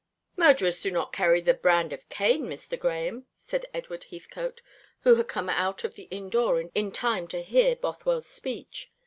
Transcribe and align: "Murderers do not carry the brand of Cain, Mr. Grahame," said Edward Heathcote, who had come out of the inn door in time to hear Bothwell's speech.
"Murderers 0.35 0.81
do 0.81 0.89
not 0.89 1.13
carry 1.13 1.41
the 1.41 1.53
brand 1.53 1.93
of 1.93 2.09
Cain, 2.09 2.45
Mr. 2.47 2.75
Grahame," 2.75 3.25
said 3.35 3.67
Edward 3.71 4.05
Heathcote, 4.05 4.59
who 5.01 5.13
had 5.13 5.27
come 5.27 5.47
out 5.47 5.83
of 5.83 5.93
the 5.93 6.07
inn 6.09 6.31
door 6.31 6.59
in 6.73 6.91
time 6.91 7.27
to 7.27 7.43
hear 7.43 7.75
Bothwell's 7.75 8.25
speech. 8.25 8.89